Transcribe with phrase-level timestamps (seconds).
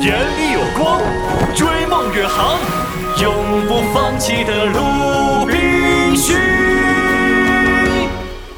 [0.00, 0.98] 眼里有光，
[1.54, 2.58] 追梦远航，
[3.20, 6.38] 永不放弃的鲁滨逊。《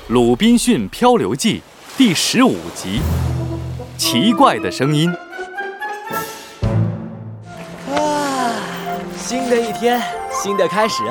[0.06, 1.60] 鲁滨逊漂流记》
[1.98, 3.02] 第十五集：
[3.96, 5.12] 奇怪的声音。
[7.92, 8.54] 啊，
[9.16, 10.00] 新的一天，
[10.30, 11.02] 新的开始。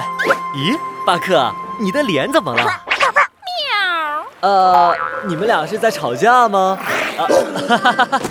[0.55, 2.63] 咦，巴克，你的脸怎么了？
[2.63, 4.50] 喵。
[4.50, 4.95] 呃，
[5.27, 6.79] 你们俩是在吵架吗？
[7.18, 7.27] 啊，
[7.68, 8.21] 哈哈哈哈。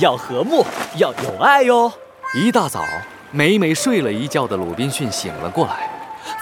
[0.00, 0.64] 要和睦，
[0.96, 1.92] 要有爱哟。
[2.34, 2.84] 一大早，
[3.30, 5.90] 美美睡了一觉的鲁滨逊醒了过来，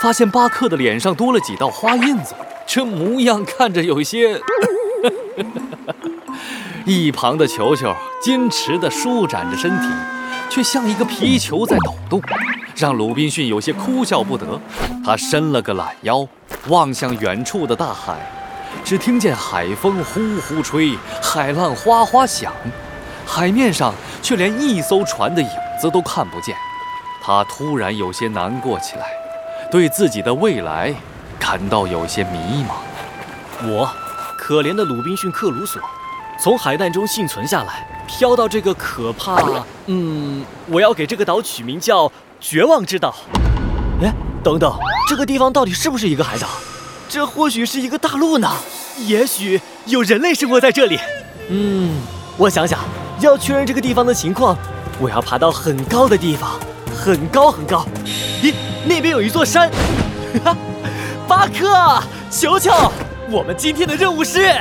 [0.01, 2.35] 发现巴克的脸上多了几道花印子，
[2.67, 4.41] 这模样看着有些
[6.85, 9.89] 一旁的球球矜持地舒展着身体，
[10.49, 12.21] 却像一个皮球在抖动，
[12.77, 14.61] 让鲁滨逊有些哭笑不得。
[15.05, 16.27] 他伸了个懒腰，
[16.69, 18.15] 望向远处的大海，
[18.85, 22.53] 只听见海风呼呼吹，海浪哗哗响。
[23.27, 25.49] 海面上却连一艘船的影
[25.81, 26.57] 子都看不见，
[27.23, 29.07] 他突然有些难过起来，
[29.71, 30.95] 对自己的未来
[31.39, 33.69] 感到有些迷茫。
[33.69, 33.91] 我，
[34.39, 35.83] 可怜的鲁滨逊·克鲁索，
[36.41, 39.37] 从海难中幸存下来，飘到这个可怕……
[39.87, 43.15] 嗯，我要给这个岛取名叫“绝望之岛”。
[44.03, 46.47] 哎，等等，这个地方到底是不是一个海岛？
[47.09, 48.51] 这或许是一个大陆呢？
[49.01, 50.99] 也许有人类生活在这里。
[51.49, 52.01] 嗯，
[52.37, 52.79] 我想想。
[53.21, 54.57] 要确认这个地方的情况，
[55.01, 56.51] 我要爬到很高的地方，
[56.95, 57.87] 很高很高。
[58.43, 58.53] 咦，
[58.85, 59.71] 那边有一座山。
[60.45, 60.57] 哈，
[61.27, 62.73] 巴克，球球，
[63.31, 64.55] 我们今天的任务是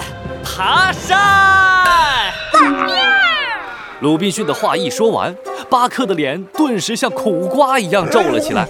[0.44, 2.34] 爬山。
[4.02, 5.36] 鲁滨逊的话一说完，
[5.70, 8.66] 巴克的脸顿时像苦瓜一样皱了起来。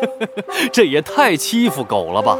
[0.72, 2.38] 这也太欺负狗了吧！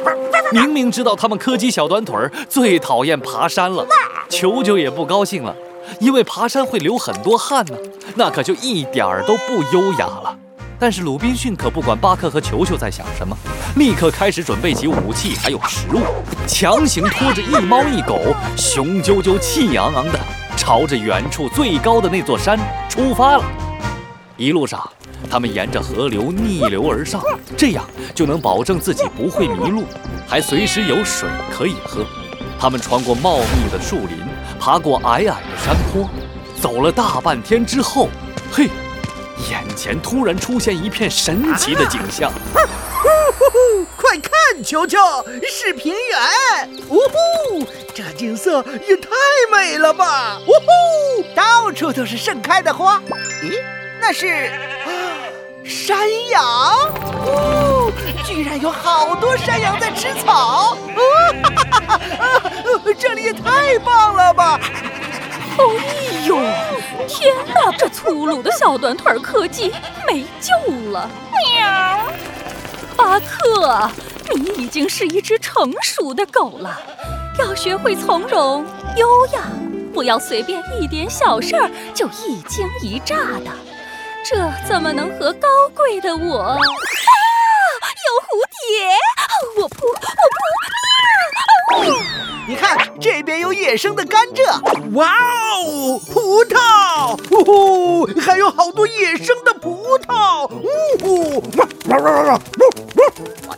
[0.52, 2.16] 明明知道他们柯基小短腿
[2.48, 3.84] 最讨厌爬山了，
[4.28, 5.54] 球球也不高兴了。
[6.00, 7.76] 因为爬山会流很多汗呢，
[8.14, 10.36] 那可就一点儿都不优雅了。
[10.78, 13.36] 但是鲁滨逊可不管巴克和球球在想什么，
[13.76, 16.00] 立刻开始准备起武器还有食物，
[16.46, 18.18] 强行拖着一猫一狗，
[18.56, 20.18] 雄赳赳气昂昂的
[20.56, 22.58] 朝着远处最高的那座山
[22.88, 23.44] 出发了。
[24.36, 24.90] 一路上，
[25.30, 27.22] 他们沿着河流逆流而上，
[27.56, 29.84] 这样就能保证自己不会迷路，
[30.26, 32.04] 还随时有水可以喝。
[32.58, 34.18] 他们穿过茂密的树林。
[34.64, 36.08] 爬过矮矮的山坡，
[36.60, 38.08] 走了大半天之后，
[38.52, 38.70] 嘿，
[39.50, 42.30] 眼前突然出现一片神奇的景象。
[42.54, 44.98] 呼呼，快看，球球，
[45.50, 46.70] 是平原。
[46.88, 49.08] 呜呼，这景色也太
[49.50, 50.38] 美了吧！
[50.46, 53.02] 呜呼，到处都是盛开的花。
[53.42, 53.58] 咦，
[54.00, 54.48] 那是
[55.64, 55.98] 山
[56.30, 56.42] 羊。
[57.24, 57.92] 哦，
[58.24, 60.76] 居然有好多山羊在吃草。
[60.94, 62.50] 哈哈哈哈
[62.98, 64.60] 这里也太棒了吧！
[65.58, 66.36] 哦哎呦，
[67.06, 67.70] 天哪！
[67.76, 69.72] 这粗鲁的小短腿柯基
[70.06, 71.08] 没救了！
[71.56, 72.06] 喵！
[72.96, 73.90] 巴克，
[74.34, 76.80] 你已经是一只成熟的狗了，
[77.38, 78.64] 要学会从容、
[78.96, 79.42] 优雅，
[79.92, 83.50] 不要随便一点小事儿就一惊一乍的。
[84.24, 84.36] 这
[84.68, 86.38] 怎么能和高贵的我？
[86.38, 86.56] 啊！
[88.06, 88.96] 有蝴蝶！
[89.60, 89.86] 我扑！
[89.88, 89.94] 我
[91.82, 91.90] 扑！
[91.90, 91.90] 喵！
[92.46, 95.12] 你看，这边有野生的甘蔗，哇
[95.56, 100.68] 哦，葡萄，呜呼，还有好多野生的葡萄，呜
[101.00, 101.66] 呼，我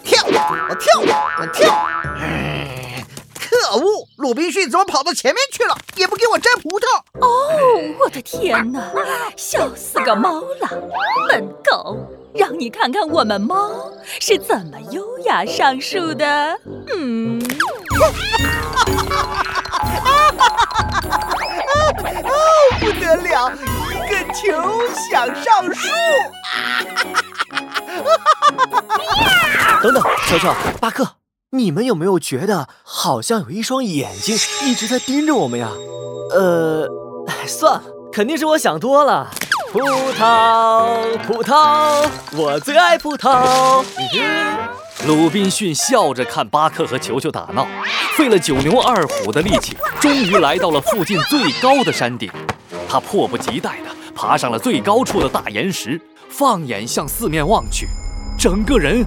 [0.02, 1.00] 跳，我跳，
[1.38, 1.70] 我跳，
[2.20, 3.04] 哎，
[3.38, 5.76] 可恶，鲁滨逊怎么跑到前面去了？
[8.04, 8.82] 我的天哪，
[9.36, 10.68] 笑死个猫了，
[11.28, 11.96] 笨狗，
[12.34, 13.70] 让你看看我们猫
[14.20, 16.58] 是怎么优雅上树的，
[16.94, 17.40] 嗯。
[22.24, 22.32] 哦
[22.80, 23.50] 不得了，
[23.90, 24.42] 一个球
[25.10, 25.88] 想上树！
[29.82, 31.16] 等等，球球、巴克，
[31.50, 35.70] 你们有没有觉得好像有一双眼睛一直在盯着我们呀？
[36.32, 36.86] 呃，
[37.46, 37.82] 算了，
[38.14, 39.28] 肯定是我想多了。
[39.72, 39.80] 葡
[40.12, 43.84] 萄，葡萄，我最爱葡萄。
[45.04, 47.66] 鲁滨逊笑着看巴克和球球打闹，
[48.16, 52.30] 费了九牛二虎的力气，终于来到了附近最高的山顶。
[52.88, 57.88] 他迫不及待地爬上了最高处的大岩石，放眼向四面望去，
[58.38, 59.04] 整个人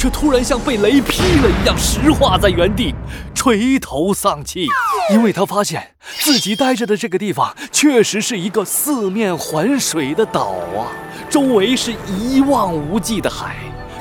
[0.00, 2.94] 却突然像被雷劈了一样石化在原地，
[3.34, 4.66] 垂头丧气，
[5.12, 10.88] 因为他发现自己待着的这个地方确实是一个四面环水的岛啊，
[11.28, 13.56] 周围是一望无际的海。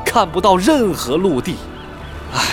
[0.05, 1.57] 看不到任何陆地，
[2.33, 2.45] 唉，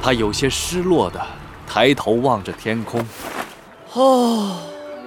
[0.00, 1.20] 他有些失落的
[1.66, 3.04] 抬头望着天空。
[3.94, 4.56] 哦，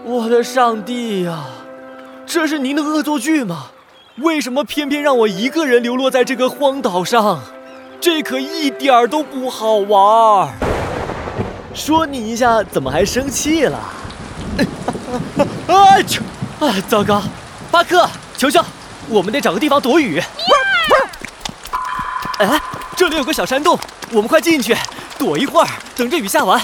[0.03, 1.45] 我的上帝呀，
[2.25, 3.67] 这是您的恶作剧吗？
[4.17, 7.39] 为什么偏偏让我一个人流落在这个荒岛上？
[8.01, 10.49] 这可一点儿都不好玩儿。
[11.71, 13.77] 说你一下，怎么还生气了？
[15.67, 16.01] 啊！
[16.01, 16.19] 去！
[16.59, 17.21] 啊，糟糕！
[17.69, 18.59] 巴克，球球，
[19.07, 20.19] 我们得找个地方躲雨。
[22.39, 22.59] 哎，
[22.95, 23.77] 这里有个小山洞，
[24.09, 24.75] 我们快进去
[25.19, 26.59] 躲一会儿，等着雨下完。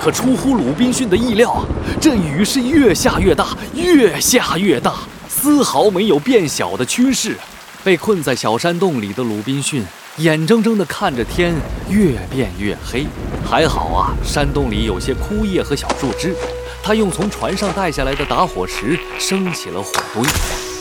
[0.00, 1.64] 可出乎鲁滨逊的意料，
[2.00, 4.94] 这雨是越下越大，越下越大，
[5.28, 7.36] 丝毫没有变小的趋势。
[7.84, 9.84] 被困在小山洞里的鲁滨逊
[10.16, 11.54] 眼睁睁地看着天
[11.90, 13.06] 越变越黑。
[13.44, 16.34] 还好啊，山洞里有些枯叶和小树枝，
[16.82, 20.24] 他用从船上带下来的打火石升起了火堆。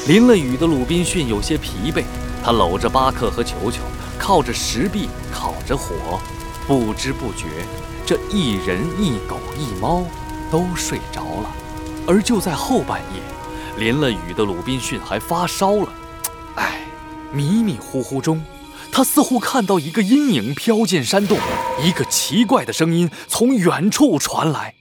[0.08, 2.04] 淋了雨的鲁滨逊有些疲惫，
[2.42, 3.82] 他搂着巴克和球球，
[4.18, 6.22] 靠着石壁烤着火，
[6.66, 7.48] 不知不觉。
[8.06, 10.06] 这一人一狗一猫
[10.50, 11.50] 都睡着了，
[12.08, 13.22] 而就在后半夜，
[13.78, 15.90] 淋了雨的鲁滨逊还发烧了。
[17.34, 18.44] 迷迷糊糊中，
[18.92, 21.40] 他似乎看到一个阴影飘进山洞，
[21.84, 24.76] 一个奇怪的声音从远处传来。